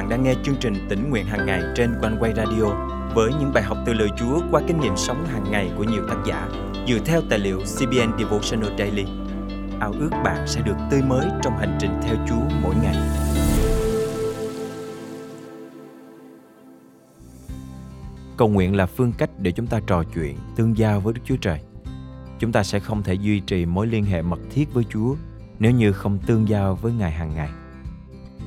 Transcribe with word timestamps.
bạn 0.00 0.08
đang 0.08 0.22
nghe 0.22 0.34
chương 0.42 0.56
trình 0.60 0.74
tỉnh 0.88 1.10
nguyện 1.10 1.26
hàng 1.26 1.46
ngày 1.46 1.62
trên 1.76 1.94
quanh 2.00 2.16
quay 2.20 2.32
radio 2.36 2.64
với 3.14 3.30
những 3.40 3.52
bài 3.54 3.62
học 3.62 3.78
từ 3.86 3.92
lời 3.92 4.08
Chúa 4.18 4.40
qua 4.50 4.62
kinh 4.66 4.80
nghiệm 4.80 4.96
sống 4.96 5.26
hàng 5.26 5.44
ngày 5.50 5.70
của 5.76 5.84
nhiều 5.84 6.02
tác 6.08 6.16
giả 6.26 6.48
dựa 6.88 6.98
theo 7.04 7.22
tài 7.30 7.38
liệu 7.38 7.58
CBN 7.58 8.18
Devotional 8.18 8.78
Daily. 8.78 9.04
Ao 9.80 9.92
ước 10.00 10.10
bạn 10.24 10.46
sẽ 10.46 10.60
được 10.60 10.76
tươi 10.90 11.02
mới 11.02 11.26
trong 11.42 11.58
hành 11.58 11.78
trình 11.80 11.90
theo 12.02 12.16
Chúa 12.28 12.56
mỗi 12.62 12.74
ngày. 12.82 12.96
Cầu 18.36 18.48
nguyện 18.48 18.76
là 18.76 18.86
phương 18.86 19.12
cách 19.18 19.30
để 19.38 19.52
chúng 19.52 19.66
ta 19.66 19.80
trò 19.86 20.02
chuyện, 20.14 20.36
tương 20.56 20.78
giao 20.78 21.00
với 21.00 21.14
Đức 21.14 21.20
Chúa 21.24 21.36
Trời. 21.36 21.60
Chúng 22.38 22.52
ta 22.52 22.62
sẽ 22.62 22.80
không 22.80 23.02
thể 23.02 23.14
duy 23.14 23.40
trì 23.40 23.66
mối 23.66 23.86
liên 23.86 24.04
hệ 24.04 24.22
mật 24.22 24.40
thiết 24.50 24.74
với 24.74 24.84
Chúa 24.90 25.14
nếu 25.58 25.72
như 25.72 25.92
không 25.92 26.18
tương 26.26 26.48
giao 26.48 26.74
với 26.74 26.92
Ngài 26.92 27.12
hàng 27.12 27.34
ngày. 27.34 27.50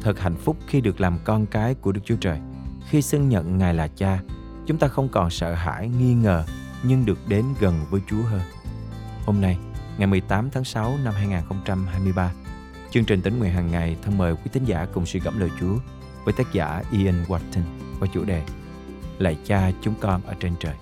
Thật 0.04 0.20
hạnh 0.20 0.36
phúc 0.36 0.58
khi 0.68 0.82
được 0.82 1.02
làm 1.02 1.18
con 1.24 1.46
cái 1.46 1.76
của 1.76 1.92
Đức 1.92 2.02
Chúa 2.06 2.16
Trời. 2.16 2.40
Khi 2.90 3.02
xưng 3.02 3.30
nhận 3.30 3.58
Ngài 3.58 3.74
là 3.74 3.88
cha, 3.88 4.20
chúng 4.66 4.78
ta 4.78 4.88
không 4.88 5.10
còn 5.10 5.30
sợ 5.30 5.54
hãi, 5.54 5.90
nghi 6.00 6.14
ngờ, 6.14 6.44
nhưng 6.84 7.06
được 7.06 7.20
đến 7.28 7.46
gần 7.60 7.74
với 7.90 8.02
Chúa 8.08 8.22
hơn. 8.22 8.42
Hôm 9.26 9.42
nay, 9.42 9.58
ngày 9.98 10.08
18 10.08 10.50
tháng 10.50 10.64
6 10.64 10.98
năm 11.04 11.14
2023, 11.14 12.34
chương 12.92 13.06
trình 13.06 13.22
tính 13.22 13.40
nguyện 13.40 13.52
hàng 13.52 13.72
ngày 13.72 13.98
thân 14.02 14.18
mời 14.18 14.36
quý 14.36 14.50
tín 14.52 14.66
giả 14.66 14.88
cùng 14.94 15.06
suy 15.06 15.20
gẫm 15.20 15.40
lời 15.40 15.50
Chúa 15.60 15.76
với 16.24 16.34
tác 16.34 16.54
giả 16.54 16.84
Ian 16.92 17.24
Watson 17.24 17.64
qua 18.00 18.08
chủ 18.14 18.24
đề 18.24 18.44
Lạy 19.20 19.38
cha 19.46 19.72
chúng 19.82 19.94
con 20.02 20.22
ở 20.26 20.34
trên 20.40 20.54
trời. 20.60 20.76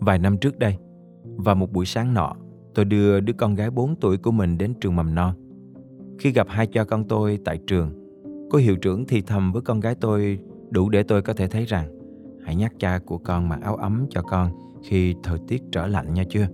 Vài 0.00 0.18
năm 0.18 0.38
trước 0.38 0.58
đây, 0.58 0.76
vào 1.36 1.54
một 1.54 1.72
buổi 1.72 1.86
sáng 1.86 2.14
nọ, 2.14 2.36
tôi 2.74 2.84
đưa 2.84 3.20
đứa 3.20 3.32
con 3.32 3.54
gái 3.54 3.70
4 3.70 3.96
tuổi 3.96 4.16
của 4.16 4.30
mình 4.30 4.58
đến 4.58 4.74
trường 4.80 4.96
mầm 4.96 5.14
non. 5.14 5.34
Khi 6.18 6.30
gặp 6.30 6.46
hai 6.50 6.66
cha 6.66 6.84
con 6.84 7.08
tôi 7.08 7.38
tại 7.44 7.58
trường, 7.66 7.90
cô 8.50 8.58
hiệu 8.58 8.76
trưởng 8.76 9.06
thì 9.06 9.22
thầm 9.22 9.52
với 9.52 9.62
con 9.62 9.80
gái 9.80 9.94
tôi 9.94 10.38
đủ 10.70 10.88
để 10.88 11.02
tôi 11.02 11.22
có 11.22 11.32
thể 11.32 11.46
thấy 11.46 11.64
rằng 11.64 11.88
hãy 12.44 12.56
nhắc 12.56 12.72
cha 12.78 12.98
của 13.06 13.18
con 13.18 13.48
mặc 13.48 13.60
áo 13.62 13.76
ấm 13.76 14.06
cho 14.10 14.22
con 14.22 14.50
khi 14.82 15.14
thời 15.22 15.38
tiết 15.48 15.62
trở 15.72 15.86
lạnh 15.86 16.14
nha 16.14 16.24
chưa. 16.28 16.46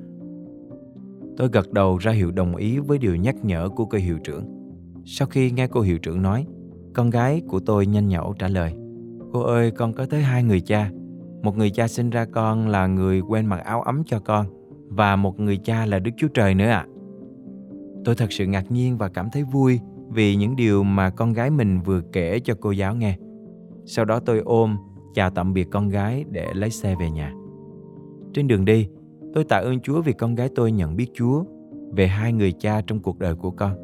Tôi 1.37 1.49
gật 1.53 1.73
đầu 1.73 1.99
ra 1.99 2.13
hiệu 2.13 2.31
đồng 2.31 2.57
ý 2.57 2.79
với 2.79 2.99
điều 2.99 3.17
nhắc 3.17 3.45
nhở 3.45 3.69
của 3.69 3.85
cô 3.85 3.99
hiệu 3.99 4.19
trưởng. 4.25 4.45
Sau 5.05 5.29
khi 5.29 5.51
nghe 5.51 5.67
cô 5.67 5.81
hiệu 5.81 5.99
trưởng 5.99 6.23
nói, 6.23 6.47
con 6.95 7.11
gái 7.11 7.43
của 7.49 7.61
tôi 7.61 7.87
nhanh 7.87 8.09
nhẩu 8.09 8.35
trả 8.39 8.49
lời. 8.49 8.75
Cô 9.33 9.41
ơi, 9.41 9.71
con 9.71 9.93
có 9.93 10.07
tới 10.07 10.23
hai 10.23 10.43
người 10.43 10.61
cha. 10.61 10.91
Một 11.43 11.57
người 11.57 11.71
cha 11.71 11.89
sinh 11.89 12.11
ra 12.11 12.25
con 12.25 12.69
là 12.69 12.87
người 12.87 13.21
quen 13.21 13.47
mặc 13.47 13.57
áo 13.57 13.83
ấm 13.83 14.03
cho 14.07 14.21
con 14.21 14.47
và 14.91 15.17
một 15.17 15.41
người 15.41 15.57
cha 15.57 15.87
là 15.87 15.99
Đức 15.99 16.11
Chúa 16.17 16.29
Trời 16.29 16.55
nữa 16.55 16.69
ạ. 16.69 16.87
À. 16.87 16.91
Tôi 18.05 18.15
thật 18.15 18.33
sự 18.33 18.47
ngạc 18.47 18.71
nhiên 18.71 18.99
và 18.99 19.09
cảm 19.09 19.29
thấy 19.33 19.43
vui 19.43 19.81
vì 20.09 20.37
những 20.37 20.57
điều 20.57 20.83
mà 20.83 21.11
con 21.11 21.33
gái 21.33 21.51
mình 21.51 21.81
vừa 21.81 22.01
kể 22.13 22.41
cho 22.45 22.55
cô 22.61 22.71
giáo 22.71 22.95
nghe. 22.95 23.17
Sau 23.85 24.05
đó 24.05 24.21
tôi 24.21 24.39
ôm, 24.39 24.77
chào 25.15 25.31
tạm 25.31 25.53
biệt 25.53 25.69
con 25.71 25.89
gái 25.89 26.25
để 26.31 26.47
lấy 26.55 26.71
xe 26.71 26.95
về 27.01 27.11
nhà. 27.11 27.33
Trên 28.35 28.49
đường 28.49 28.65
đi, 28.65 28.89
tôi 29.35 29.45
tạ 29.45 29.57
ơn 29.57 29.81
Chúa 29.81 30.03
vì 30.03 30.13
con 30.13 30.35
gái 30.35 30.49
tôi 30.55 30.73
nhận 30.73 30.97
biết 30.97 31.11
Chúa 31.15 31.45
về 31.93 32.07
hai 32.07 32.33
người 32.33 32.53
cha 32.53 32.81
trong 32.87 33.01
cuộc 33.01 33.19
đời 33.19 33.35
của 33.35 33.51
con. 33.51 33.77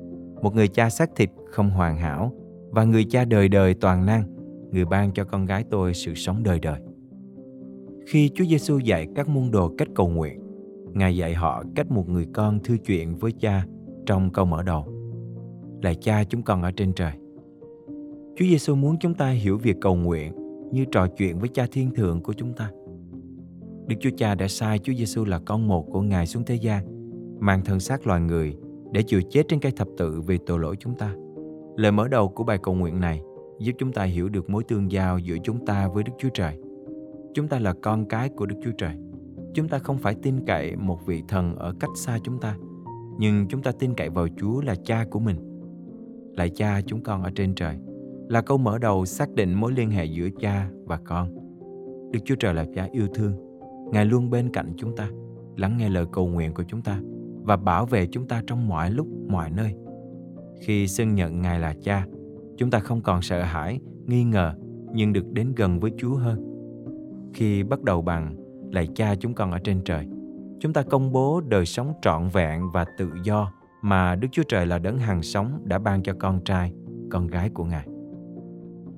Một 0.42 0.54
người 0.54 0.68
cha 0.68 0.90
xác 0.90 1.10
thịt 1.16 1.30
không 1.50 1.70
hoàn 1.70 1.98
hảo 1.98 2.32
và 2.70 2.84
người 2.84 3.04
cha 3.04 3.24
đời 3.24 3.48
đời 3.48 3.74
toàn 3.74 4.06
năng, 4.06 4.24
người 4.70 4.84
ban 4.84 5.12
cho 5.12 5.24
con 5.24 5.46
gái 5.46 5.64
tôi 5.70 5.94
sự 5.94 6.14
sống 6.14 6.42
đời 6.42 6.60
đời. 6.60 6.80
Khi 8.06 8.30
Chúa 8.34 8.44
Giêsu 8.44 8.78
dạy 8.78 9.06
các 9.14 9.28
môn 9.28 9.50
đồ 9.50 9.72
cách 9.78 9.88
cầu 9.94 10.08
nguyện, 10.08 10.40
Ngài 10.96 11.16
dạy 11.16 11.34
họ 11.34 11.62
cách 11.74 11.90
một 11.90 12.08
người 12.08 12.26
con 12.34 12.58
thư 12.64 12.76
chuyện 12.86 13.16
với 13.16 13.32
cha 13.32 13.66
trong 14.06 14.30
câu 14.30 14.44
mở 14.44 14.62
đầu. 14.62 14.84
Là 15.82 15.94
cha 15.94 16.24
chúng 16.24 16.42
con 16.42 16.62
ở 16.62 16.70
trên 16.72 16.92
trời. 16.92 17.12
Chúa 18.36 18.44
Giêsu 18.44 18.74
muốn 18.74 18.96
chúng 19.00 19.14
ta 19.14 19.30
hiểu 19.30 19.58
việc 19.58 19.76
cầu 19.80 19.94
nguyện 19.94 20.32
như 20.72 20.84
trò 20.92 21.06
chuyện 21.06 21.38
với 21.38 21.48
cha 21.48 21.66
thiên 21.72 21.94
thượng 21.94 22.20
của 22.20 22.32
chúng 22.32 22.52
ta. 22.52 22.70
Đức 23.86 23.96
Chúa 24.00 24.10
Cha 24.16 24.34
đã 24.34 24.48
sai 24.48 24.78
Chúa 24.78 24.92
Giêsu 24.92 25.24
là 25.24 25.38
con 25.38 25.68
một 25.68 25.86
của 25.90 26.02
Ngài 26.02 26.26
xuống 26.26 26.44
thế 26.44 26.54
gian, 26.54 26.84
mang 27.40 27.64
thân 27.64 27.80
xác 27.80 28.06
loài 28.06 28.20
người 28.20 28.56
để 28.92 29.02
chịu 29.02 29.20
chết 29.30 29.42
trên 29.48 29.60
cây 29.60 29.72
thập 29.76 29.88
tự 29.98 30.20
vì 30.20 30.38
tội 30.46 30.58
lỗi 30.58 30.76
chúng 30.80 30.94
ta. 30.94 31.14
Lời 31.76 31.92
mở 31.92 32.08
đầu 32.08 32.28
của 32.28 32.44
bài 32.44 32.58
cầu 32.62 32.74
nguyện 32.74 33.00
này 33.00 33.20
giúp 33.58 33.72
chúng 33.78 33.92
ta 33.92 34.02
hiểu 34.02 34.28
được 34.28 34.50
mối 34.50 34.64
tương 34.64 34.92
giao 34.92 35.18
giữa 35.18 35.36
chúng 35.44 35.66
ta 35.66 35.88
với 35.88 36.04
Đức 36.04 36.12
Chúa 36.18 36.30
Trời. 36.34 36.58
Chúng 37.34 37.48
ta 37.48 37.58
là 37.58 37.74
con 37.82 38.08
cái 38.08 38.28
của 38.28 38.46
Đức 38.46 38.56
Chúa 38.64 38.72
Trời 38.78 38.96
chúng 39.56 39.68
ta 39.68 39.78
không 39.78 39.98
phải 39.98 40.14
tin 40.14 40.46
cậy 40.46 40.76
một 40.76 41.06
vị 41.06 41.22
thần 41.28 41.56
ở 41.56 41.74
cách 41.80 41.90
xa 41.94 42.18
chúng 42.22 42.38
ta, 42.38 42.56
nhưng 43.18 43.46
chúng 43.48 43.62
ta 43.62 43.72
tin 43.72 43.94
cậy 43.94 44.10
vào 44.10 44.28
chúa 44.36 44.60
là 44.60 44.74
cha 44.84 45.04
của 45.10 45.18
mình. 45.18 45.36
Lại 46.36 46.50
cha, 46.50 46.80
chúng 46.86 47.02
con 47.02 47.22
ở 47.22 47.30
trên 47.34 47.54
trời 47.54 47.76
là 48.28 48.40
câu 48.40 48.58
mở 48.58 48.78
đầu 48.78 49.06
xác 49.06 49.34
định 49.34 49.54
mối 49.54 49.72
liên 49.72 49.90
hệ 49.90 50.04
giữa 50.04 50.28
cha 50.40 50.70
và 50.84 50.98
con. 51.04 51.34
Đức 52.12 52.20
chúa 52.24 52.34
trời 52.34 52.54
là 52.54 52.66
cha 52.74 52.88
yêu 52.92 53.06
thương, 53.14 53.32
ngài 53.92 54.04
luôn 54.04 54.30
bên 54.30 54.52
cạnh 54.52 54.72
chúng 54.76 54.96
ta, 54.96 55.10
lắng 55.56 55.76
nghe 55.76 55.88
lời 55.88 56.04
cầu 56.12 56.26
nguyện 56.26 56.54
của 56.54 56.64
chúng 56.68 56.82
ta 56.82 57.00
và 57.42 57.56
bảo 57.56 57.86
vệ 57.86 58.06
chúng 58.06 58.28
ta 58.28 58.42
trong 58.46 58.68
mọi 58.68 58.90
lúc, 58.90 59.06
mọi 59.28 59.50
nơi. 59.50 59.74
Khi 60.60 60.88
xưng 60.88 61.14
nhận 61.14 61.42
ngài 61.42 61.60
là 61.60 61.74
cha, 61.82 62.06
chúng 62.56 62.70
ta 62.70 62.78
không 62.78 63.00
còn 63.00 63.22
sợ 63.22 63.42
hãi, 63.42 63.80
nghi 64.06 64.24
ngờ, 64.24 64.54
nhưng 64.94 65.12
được 65.12 65.32
đến 65.32 65.52
gần 65.56 65.80
với 65.80 65.90
chúa 65.96 66.14
hơn. 66.14 66.42
Khi 67.34 67.62
bắt 67.62 67.82
đầu 67.82 68.02
bằng 68.02 68.45
lạy 68.76 68.88
cha 68.94 69.14
chúng 69.14 69.34
con 69.34 69.50
ở 69.50 69.58
trên 69.58 69.80
trời 69.84 70.06
chúng 70.60 70.72
ta 70.72 70.82
công 70.82 71.12
bố 71.12 71.40
đời 71.40 71.66
sống 71.66 71.92
trọn 72.02 72.28
vẹn 72.28 72.70
và 72.72 72.84
tự 72.98 73.08
do 73.24 73.52
mà 73.82 74.14
Đức 74.14 74.28
Chúa 74.32 74.42
Trời 74.48 74.66
là 74.66 74.78
đấng 74.78 74.98
hàng 74.98 75.22
sống 75.22 75.60
đã 75.64 75.78
ban 75.78 76.02
cho 76.02 76.14
con 76.18 76.44
trai, 76.44 76.72
con 77.10 77.26
gái 77.26 77.50
của 77.54 77.64
Ngài. 77.64 77.86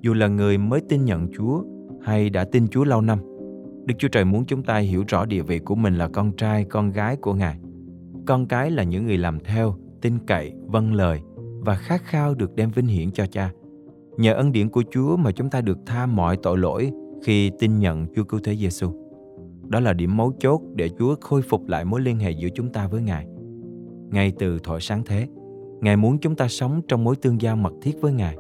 Dù 0.01 0.15
là 0.15 0.29
người 0.29 0.59
mới 0.59 0.81
tin 0.89 1.05
nhận 1.05 1.29
Chúa 1.33 1.63
hay 2.03 2.31
đã 2.31 2.45
tin 2.45 2.69
Chúa 2.69 2.85
lâu 2.85 3.01
năm, 3.01 3.19
Đức 3.85 3.95
Chúa 3.99 4.09
Trời 4.09 4.25
muốn 4.25 4.45
chúng 4.45 4.63
ta 4.63 4.77
hiểu 4.77 5.05
rõ 5.09 5.25
địa 5.25 5.43
vị 5.43 5.59
của 5.59 5.75
mình 5.75 5.95
là 5.95 6.09
con 6.09 6.33
trai, 6.37 6.65
con 6.65 6.91
gái 6.91 7.17
của 7.17 7.35
Ngài. 7.35 7.59
Con 8.27 8.47
cái 8.47 8.71
là 8.71 8.83
những 8.83 9.07
người 9.07 9.19
làm 9.19 9.41
theo, 9.41 9.75
tin 10.03 10.19
cậy, 10.27 10.53
vâng 10.67 10.95
lời 10.95 11.21
và 11.61 11.75
khát 11.75 12.03
khao 12.05 12.35
được 12.35 12.55
đem 12.55 12.71
vinh 12.71 12.87
hiển 12.87 13.11
cho 13.11 13.27
cha. 13.27 13.51
Nhờ 14.17 14.35
ân 14.35 14.53
điển 14.53 14.69
của 14.69 14.83
Chúa 14.91 15.17
mà 15.17 15.33
chúng 15.33 15.51
ta 15.51 15.61
được 15.61 15.79
tha 15.87 16.07
mọi 16.07 16.37
tội 16.43 16.59
lỗi 16.59 16.91
khi 17.25 17.51
tin 17.59 17.79
nhận 17.79 18.07
Chúa 18.15 18.25
Cứu 18.25 18.41
Thế 18.45 18.57
Giêsu. 18.57 19.08
Đó 19.69 19.81
là 19.81 19.93
điểm 19.93 20.17
mấu 20.17 20.33
chốt 20.41 20.61
để 20.75 20.89
Chúa 20.99 21.15
khôi 21.21 21.43
phục 21.43 21.69
lại 21.69 21.85
mối 21.85 22.01
liên 22.01 22.19
hệ 22.19 22.31
giữa 22.31 22.49
chúng 22.55 22.73
ta 22.73 22.89
với 22.89 23.03
Ngài. 23.03 23.27
Ngay 24.11 24.33
từ 24.39 24.59
thuở 24.59 24.79
sáng 24.81 25.03
thế, 25.07 25.29
Ngài 25.81 25.97
muốn 25.97 26.19
chúng 26.19 26.35
ta 26.35 26.49
sống 26.49 26.81
trong 26.89 27.05
mối 27.05 27.17
tương 27.17 27.41
giao 27.41 27.57
mật 27.57 27.73
thiết 27.83 28.01
với 28.01 28.13
Ngài. 28.13 28.37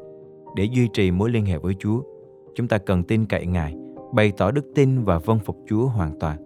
Để 0.56 0.64
duy 0.64 0.88
trì 0.92 1.10
mối 1.10 1.30
liên 1.30 1.46
hệ 1.46 1.58
với 1.58 1.74
Chúa, 1.78 2.02
chúng 2.54 2.68
ta 2.68 2.78
cần 2.78 3.02
tin 3.02 3.26
cậy 3.26 3.46
Ngài, 3.46 3.74
bày 4.14 4.32
tỏ 4.36 4.50
đức 4.50 4.64
tin 4.74 5.04
và 5.04 5.18
vâng 5.18 5.38
phục 5.38 5.56
Chúa 5.68 5.86
hoàn 5.86 6.18
toàn. 6.20 6.38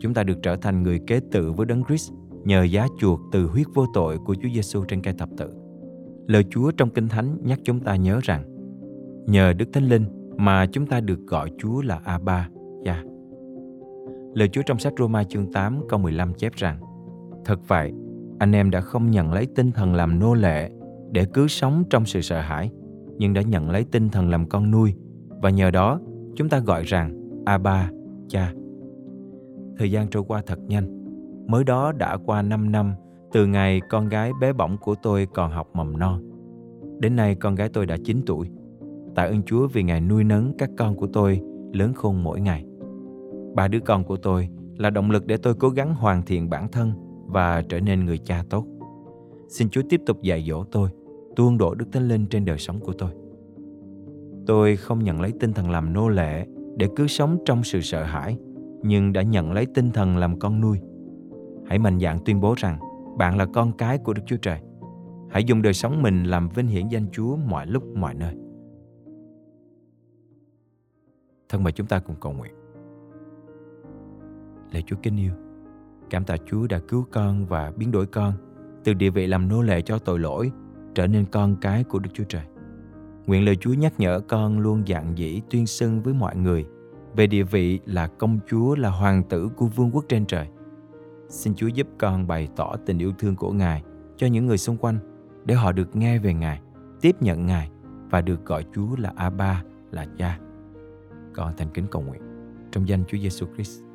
Chúng 0.00 0.14
ta 0.14 0.22
được 0.22 0.38
trở 0.42 0.56
thành 0.56 0.82
người 0.82 1.00
kế 1.06 1.20
tự 1.30 1.52
với 1.52 1.66
Đấng 1.66 1.84
Christ 1.84 2.12
nhờ 2.44 2.62
giá 2.62 2.86
chuộc 2.98 3.20
từ 3.32 3.46
huyết 3.46 3.66
vô 3.74 3.86
tội 3.94 4.18
của 4.18 4.34
Chúa 4.34 4.48
Giêsu 4.54 4.84
trên 4.84 5.02
cây 5.02 5.14
thập 5.18 5.28
tự. 5.36 5.50
Lời 6.26 6.44
Chúa 6.50 6.70
trong 6.70 6.90
Kinh 6.90 7.08
Thánh 7.08 7.36
nhắc 7.42 7.60
chúng 7.64 7.80
ta 7.80 7.96
nhớ 7.96 8.20
rằng 8.22 8.44
nhờ 9.26 9.52
Đức 9.52 9.68
Thánh 9.72 9.88
Linh 9.88 10.04
mà 10.36 10.66
chúng 10.66 10.86
ta 10.86 11.00
được 11.00 11.26
gọi 11.26 11.50
Chúa 11.58 11.82
là 11.82 12.00
Abba, 12.04 12.48
Cha. 12.84 13.02
Lời 14.34 14.48
Chúa 14.48 14.62
trong 14.62 14.78
sách 14.78 14.92
Roma 14.98 15.24
chương 15.24 15.52
8 15.52 15.80
câu 15.88 15.98
15 15.98 16.34
chép 16.34 16.52
rằng 16.52 16.80
Thật 17.44 17.68
vậy, 17.68 17.92
anh 18.38 18.52
em 18.52 18.70
đã 18.70 18.80
không 18.80 19.10
nhận 19.10 19.32
lấy 19.32 19.46
tinh 19.54 19.72
thần 19.72 19.94
làm 19.94 20.18
nô 20.18 20.34
lệ 20.34 20.70
để 21.10 21.26
cứ 21.34 21.48
sống 21.48 21.84
trong 21.90 22.04
sự 22.04 22.20
sợ 22.20 22.40
hãi, 22.40 22.70
nhưng 23.18 23.34
đã 23.34 23.42
nhận 23.42 23.70
lấy 23.70 23.84
tinh 23.84 24.08
thần 24.08 24.30
làm 24.30 24.48
con 24.48 24.70
nuôi 24.70 24.94
và 25.28 25.50
nhờ 25.50 25.70
đó 25.70 26.00
chúng 26.36 26.48
ta 26.48 26.58
gọi 26.58 26.82
rằng 26.82 27.16
Abba, 27.44 27.90
cha. 28.28 28.52
Thời 29.78 29.90
gian 29.90 30.08
trôi 30.08 30.24
qua 30.28 30.42
thật 30.46 30.58
nhanh. 30.66 31.04
Mới 31.46 31.64
đó 31.64 31.92
đã 31.92 32.16
qua 32.16 32.42
5 32.42 32.72
năm 32.72 32.94
từ 33.32 33.46
ngày 33.46 33.80
con 33.90 34.08
gái 34.08 34.32
bé 34.40 34.52
bỏng 34.52 34.76
của 34.78 34.94
tôi 35.02 35.26
còn 35.34 35.50
học 35.50 35.68
mầm 35.74 35.98
non. 35.98 36.22
Đến 37.00 37.16
nay 37.16 37.34
con 37.34 37.54
gái 37.54 37.68
tôi 37.68 37.86
đã 37.86 37.96
9 38.04 38.20
tuổi. 38.26 38.50
Tạ 39.14 39.22
ơn 39.22 39.42
Chúa 39.42 39.66
vì 39.66 39.82
Ngài 39.82 40.00
nuôi 40.00 40.24
nấng 40.24 40.52
các 40.58 40.70
con 40.78 40.96
của 40.96 41.06
tôi 41.06 41.40
lớn 41.72 41.92
khôn 41.94 42.24
mỗi 42.24 42.40
ngày. 42.40 42.64
Ba 43.54 43.68
đứa 43.68 43.80
con 43.80 44.04
của 44.04 44.16
tôi 44.16 44.48
là 44.76 44.90
động 44.90 45.10
lực 45.10 45.26
để 45.26 45.36
tôi 45.36 45.54
cố 45.54 45.68
gắng 45.68 45.94
hoàn 45.94 46.22
thiện 46.22 46.50
bản 46.50 46.68
thân 46.68 46.92
và 47.26 47.62
trở 47.62 47.80
nên 47.80 48.04
người 48.04 48.18
cha 48.18 48.44
tốt. 48.50 48.66
Xin 49.48 49.68
Chúa 49.70 49.82
tiếp 49.88 50.00
tục 50.06 50.22
dạy 50.22 50.44
dỗ 50.48 50.64
tôi, 50.64 50.90
tuôn 51.36 51.58
đổ 51.58 51.74
Đức 51.74 51.86
Thánh 51.92 52.08
Linh 52.08 52.26
trên 52.26 52.44
đời 52.44 52.58
sống 52.58 52.80
của 52.80 52.92
tôi. 52.92 53.10
Tôi 54.46 54.76
không 54.76 55.04
nhận 55.04 55.20
lấy 55.20 55.32
tinh 55.40 55.52
thần 55.52 55.70
làm 55.70 55.92
nô 55.92 56.08
lệ 56.08 56.46
để 56.76 56.88
cứ 56.96 57.06
sống 57.06 57.38
trong 57.44 57.62
sự 57.64 57.80
sợ 57.80 58.02
hãi, 58.02 58.38
nhưng 58.82 59.12
đã 59.12 59.22
nhận 59.22 59.52
lấy 59.52 59.66
tinh 59.74 59.90
thần 59.90 60.16
làm 60.16 60.38
con 60.38 60.60
nuôi. 60.60 60.80
Hãy 61.66 61.78
mạnh 61.78 62.00
dạn 62.00 62.18
tuyên 62.24 62.40
bố 62.40 62.54
rằng 62.56 62.78
bạn 63.18 63.36
là 63.36 63.46
con 63.46 63.72
cái 63.72 63.98
của 63.98 64.12
Đức 64.12 64.22
Chúa 64.26 64.36
Trời. 64.36 64.60
Hãy 65.30 65.44
dùng 65.44 65.62
đời 65.62 65.72
sống 65.72 66.02
mình 66.02 66.24
làm 66.24 66.48
vinh 66.48 66.66
hiển 66.66 66.88
danh 66.88 67.06
Chúa 67.12 67.36
mọi 67.36 67.66
lúc 67.66 67.96
mọi 67.96 68.14
nơi. 68.14 68.34
Thân 71.48 71.62
mời 71.62 71.72
chúng 71.72 71.86
ta 71.86 71.98
cùng 71.98 72.16
cầu 72.20 72.32
nguyện. 72.32 72.52
Lạy 74.72 74.82
Chúa 74.86 74.96
kính 75.02 75.16
yêu, 75.16 75.32
cảm 76.10 76.24
tạ 76.24 76.36
Chúa 76.46 76.66
đã 76.66 76.78
cứu 76.78 77.06
con 77.10 77.46
và 77.46 77.72
biến 77.76 77.90
đổi 77.90 78.06
con 78.06 78.32
từ 78.84 78.94
địa 78.94 79.10
vị 79.10 79.26
làm 79.26 79.48
nô 79.48 79.62
lệ 79.62 79.82
cho 79.82 79.98
tội 79.98 80.18
lỗi 80.18 80.52
trở 80.94 81.06
nên 81.06 81.24
con 81.24 81.56
cái 81.60 81.84
của 81.84 81.98
Đức 81.98 82.10
Chúa 82.14 82.24
Trời. 82.24 82.42
Nguyện 83.26 83.44
lời 83.44 83.56
Chúa 83.56 83.74
nhắc 83.74 83.92
nhở 83.98 84.20
con 84.20 84.58
luôn 84.58 84.82
dạng 84.86 85.18
dĩ 85.18 85.40
tuyên 85.50 85.66
xưng 85.66 86.02
với 86.02 86.14
mọi 86.14 86.36
người 86.36 86.66
về 87.16 87.26
địa 87.26 87.42
vị 87.42 87.80
là 87.86 88.06
công 88.06 88.38
chúa 88.50 88.74
là 88.74 88.90
hoàng 88.90 89.22
tử 89.22 89.48
của 89.56 89.66
vương 89.66 89.90
quốc 89.90 90.04
trên 90.08 90.26
trời. 90.26 90.48
Xin 91.28 91.54
Chúa 91.54 91.66
giúp 91.66 91.86
con 91.98 92.26
bày 92.26 92.48
tỏ 92.56 92.76
tình 92.86 92.98
yêu 92.98 93.12
thương 93.18 93.36
của 93.36 93.52
Ngài 93.52 93.82
cho 94.16 94.26
những 94.26 94.46
người 94.46 94.58
xung 94.58 94.76
quanh 94.76 94.98
để 95.44 95.54
họ 95.54 95.72
được 95.72 95.96
nghe 95.96 96.18
về 96.18 96.34
Ngài, 96.34 96.60
tiếp 97.00 97.16
nhận 97.20 97.46
Ngài 97.46 97.70
và 98.10 98.20
được 98.20 98.44
gọi 98.44 98.64
Chúa 98.74 98.96
là 98.96 99.12
Abba, 99.16 99.64
là 99.90 100.06
Cha. 100.18 100.38
Con 101.34 101.52
thành 101.56 101.68
kính 101.74 101.86
cầu 101.90 102.02
nguyện 102.02 102.22
trong 102.72 102.88
danh 102.88 103.04
Chúa 103.08 103.18
Giêsu 103.18 103.46
Christ. 103.54 103.91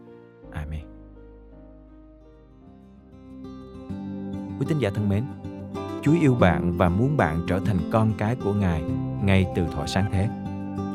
Amen. 0.57 0.81
Quý 4.59 4.65
tín 4.69 4.79
giả 4.79 4.89
thân 4.89 5.09
mến, 5.09 5.23
Chúa 6.01 6.13
yêu 6.21 6.35
bạn 6.35 6.77
và 6.77 6.89
muốn 6.89 7.17
bạn 7.17 7.41
trở 7.47 7.59
thành 7.59 7.77
con 7.91 8.11
cái 8.17 8.35
của 8.35 8.53
Ngài 8.53 8.83
ngay 9.23 9.45
từ 9.55 9.65
thọ 9.75 9.85
sáng 9.85 10.11
thế. 10.11 10.29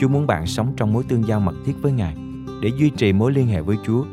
Chúa 0.01 0.09
muốn 0.09 0.27
bạn 0.27 0.47
sống 0.47 0.73
trong 0.77 0.93
mối 0.93 1.05
tương 1.09 1.27
giao 1.27 1.41
mật 1.41 1.55
thiết 1.65 1.75
với 1.83 1.93
Ngài 1.93 2.17
để 2.63 2.71
duy 2.77 2.91
trì 2.91 3.13
mối 3.13 3.33
liên 3.33 3.47
hệ 3.47 3.61
với 3.61 3.77
Chúa. 3.85 4.05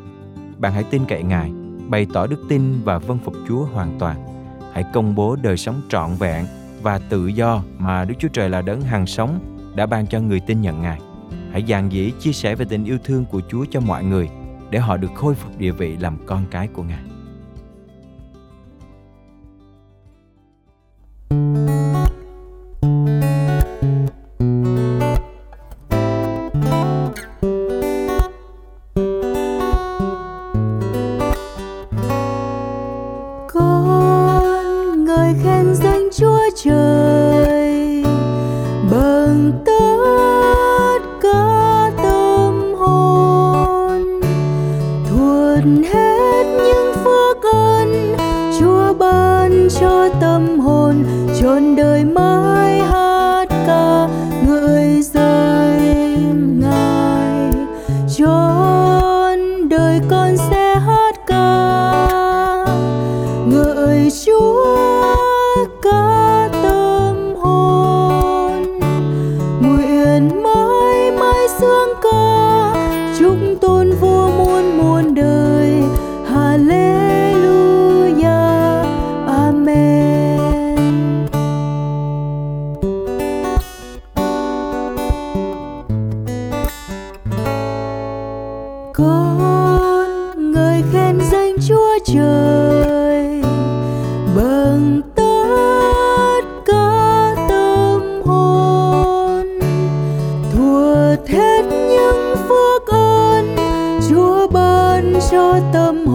Bạn 0.57 0.73
hãy 0.73 0.83
tin 0.83 1.05
cậy 1.07 1.23
Ngài, 1.23 1.51
bày 1.87 2.07
tỏ 2.13 2.27
đức 2.27 2.45
tin 2.49 2.81
và 2.83 2.97
vâng 2.97 3.19
phục 3.23 3.33
Chúa 3.47 3.65
hoàn 3.65 3.99
toàn. 3.99 4.25
Hãy 4.73 4.85
công 4.93 5.15
bố 5.15 5.35
đời 5.35 5.57
sống 5.57 5.81
trọn 5.89 6.09
vẹn 6.19 6.45
và 6.81 6.99
tự 7.09 7.27
do 7.27 7.63
mà 7.77 8.05
Đức 8.05 8.15
Chúa 8.19 8.27
Trời 8.27 8.49
là 8.49 8.61
đấng 8.61 8.81
hàng 8.81 9.05
sống 9.05 9.39
đã 9.75 9.85
ban 9.85 10.07
cho 10.07 10.19
người 10.19 10.39
tin 10.39 10.61
nhận 10.61 10.81
Ngài. 10.81 10.99
Hãy 11.51 11.65
dàn 11.67 11.89
dĩ 11.89 12.11
chia 12.19 12.31
sẻ 12.31 12.55
về 12.55 12.65
tình 12.69 12.85
yêu 12.85 12.97
thương 13.03 13.25
của 13.25 13.41
Chúa 13.49 13.65
cho 13.71 13.79
mọi 13.79 14.03
người 14.03 14.29
để 14.71 14.79
họ 14.79 14.97
được 14.97 15.11
khôi 15.15 15.35
phục 15.35 15.57
địa 15.57 15.71
vị 15.71 15.97
làm 15.97 16.17
con 16.25 16.45
cái 16.51 16.67
của 16.67 16.83
Ngài. 16.83 17.08
Trọn 51.49 51.75
đời 51.75 52.05
mãi 52.05 52.79
hát 52.79 53.45
ca 53.49 54.07
ngợi 54.47 55.01
danh 55.01 56.59
ngài. 56.59 57.51
Trọn 58.17 59.69
đời 59.69 59.99
con 60.09 60.37
sẽ 60.37 60.75
hát 60.75 61.15
ca 61.27 62.65
ngợi 63.45 64.11
chúa 64.25 64.78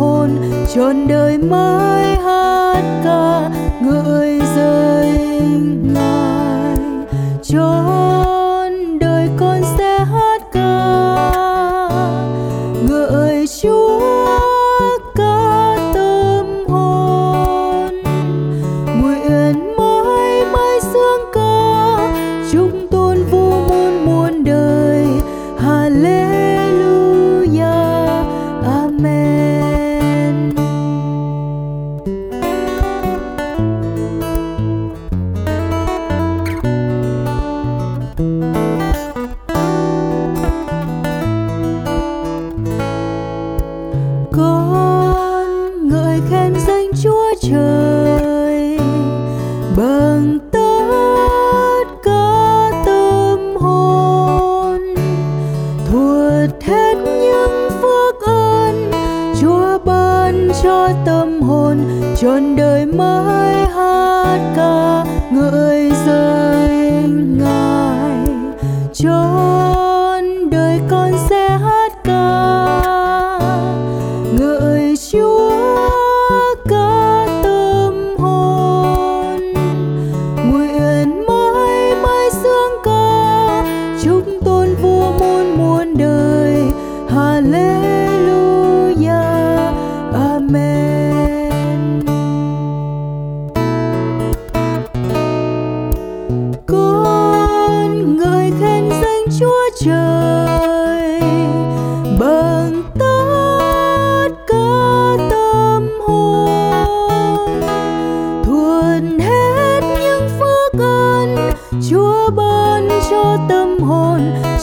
hồn 0.05 0.31
trọn 0.75 1.09
đời 1.09 1.39
mới 1.39 2.17
hát 2.17 2.83
ca, 3.05 3.51
người 3.83 4.41
rơi 4.57 5.11
ngài. 5.95 6.77
Trọn 7.43 8.99
đời 8.99 9.29
con 9.37 9.61
sẽ 9.79 9.99
hát 9.99 10.43
ca 10.53 11.89
ngợi 12.89 13.47
chúa 13.63 14.01
ca 15.15 15.77
tâm 15.95 16.67
hồn. 16.69 18.03
Nguyện 19.01 19.77
mãi 19.77 20.45
mãi 20.53 20.81
sương 20.93 21.21
ca 21.35 21.99
chúng 22.53 22.84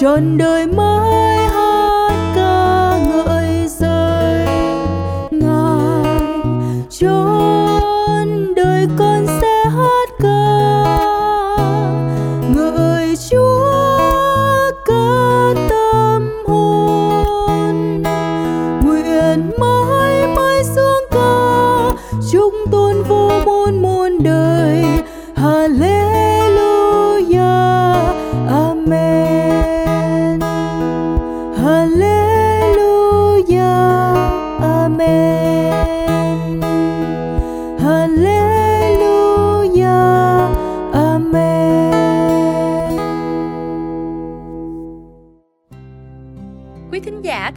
trọn 0.02 0.38
đời 0.38 0.68
mơ. 0.68 0.91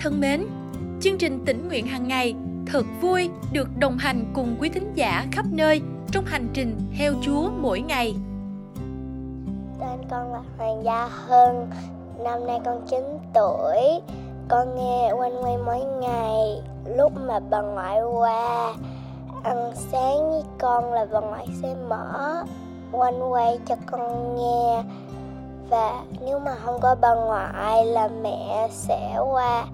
Thân 0.05 0.21
mến, 0.21 0.47
chương 1.01 1.19
trình 1.19 1.45
tỉnh 1.47 1.69
nguyện 1.69 1.87
hàng 1.87 2.09
ngày 2.09 2.35
thật 2.67 2.87
vui 3.01 3.31
được 3.53 3.69
đồng 3.79 3.99
hành 3.99 4.25
cùng 4.35 4.57
quý 4.61 4.69
thính 4.69 4.93
giả 4.95 5.27
khắp 5.33 5.45
nơi 5.51 5.83
trong 6.11 6.25
hành 6.25 6.49
trình 6.53 6.81
theo 6.99 7.13
Chúa 7.23 7.51
mỗi 7.61 7.81
ngày. 7.81 8.15
Tên 9.81 9.99
con 10.11 10.33
là 10.33 10.41
Hoàng 10.59 10.85
Gia 10.85 11.07
Hưng, 11.07 11.69
năm 12.19 12.47
nay 12.47 12.61
con 12.65 12.87
9 12.87 13.19
tuổi. 13.35 14.01
Con 14.49 14.75
nghe 14.75 15.13
quanh 15.13 15.45
quay 15.45 15.57
mỗi 15.57 15.81
ngày 16.01 16.63
lúc 16.97 17.13
mà 17.27 17.41
bà 17.51 17.63
ngoại 17.63 18.01
qua 18.03 18.75
ăn 19.43 19.73
sáng 19.77 20.31
với 20.31 20.43
con 20.59 20.93
là 20.93 21.07
bà 21.13 21.21
ngoại 21.21 21.47
sẽ 21.63 21.75
mở 21.89 22.45
quanh 22.93 23.33
quay 23.33 23.59
cho 23.67 23.77
con 23.87 24.37
nghe 24.37 24.83
và 25.71 26.05
nếu 26.21 26.39
mà 26.39 26.55
không 26.55 26.81
có 26.81 26.97
bà 27.01 27.15
ngoại 27.15 27.87
là 27.87 28.09
mẹ 28.23 28.69
sẽ 28.71 29.19
qua 29.31 29.67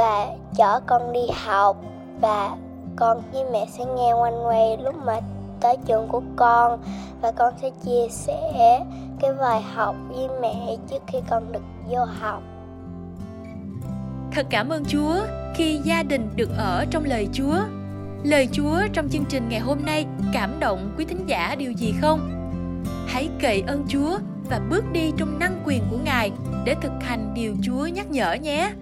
và 0.00 0.26
chở 0.56 0.80
con 0.86 1.12
đi 1.12 1.20
học 1.44 1.76
và 2.20 2.56
con 2.96 3.22
với 3.32 3.44
mẹ 3.52 3.66
sẽ 3.78 3.84
nghe 3.84 4.12
quanh 4.12 4.46
quay 4.46 4.76
lúc 4.76 4.94
mà 5.04 5.20
tới 5.60 5.76
trường 5.86 6.08
của 6.08 6.22
con 6.36 6.80
và 7.22 7.32
con 7.32 7.54
sẽ 7.62 7.70
chia 7.84 8.08
sẻ 8.10 8.80
cái 9.20 9.32
bài 9.40 9.62
học 9.74 9.96
với 10.08 10.28
mẹ 10.40 10.76
trước 10.90 11.02
khi 11.06 11.18
con 11.30 11.52
được 11.52 11.62
vô 11.88 12.04
học 12.04 12.42
Thật 14.32 14.46
cảm 14.50 14.68
ơn 14.68 14.84
Chúa 14.84 15.16
khi 15.54 15.80
gia 15.84 16.02
đình 16.02 16.30
được 16.36 16.50
ở 16.56 16.84
trong 16.90 17.04
lời 17.04 17.28
Chúa. 17.32 17.56
Lời 18.24 18.48
Chúa 18.52 18.80
trong 18.92 19.08
chương 19.08 19.24
trình 19.28 19.48
ngày 19.48 19.60
hôm 19.60 19.78
nay 19.86 20.06
cảm 20.32 20.60
động 20.60 20.94
quý 20.98 21.04
thính 21.04 21.26
giả 21.26 21.54
điều 21.58 21.72
gì 21.72 21.94
không? 22.00 22.30
Hãy 23.06 23.28
cậy 23.40 23.62
ơn 23.66 23.84
Chúa 23.88 24.18
và 24.50 24.60
bước 24.70 24.84
đi 24.92 25.12
trong 25.16 25.38
năng 25.38 25.62
quyền 25.64 25.82
của 25.90 25.98
Ngài 26.04 26.32
để 26.64 26.74
thực 26.82 26.92
hành 27.00 27.32
điều 27.34 27.54
Chúa 27.62 27.86
nhắc 27.86 28.10
nhở 28.10 28.32
nhé. 28.32 28.72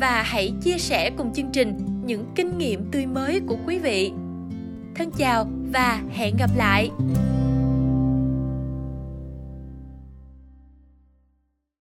Và 0.00 0.22
hãy 0.22 0.52
chia 0.62 0.78
sẻ 0.78 1.10
cùng 1.16 1.32
chương 1.34 1.52
trình 1.52 1.76
những 2.04 2.24
kinh 2.34 2.58
nghiệm 2.58 2.90
tươi 2.90 3.06
mới 3.06 3.40
của 3.46 3.56
quý 3.66 3.78
vị. 3.78 4.12
Thân 4.94 5.10
chào 5.18 5.48
và 5.72 6.02
hẹn 6.10 6.36
gặp 6.38 6.50
lại. 6.56 6.90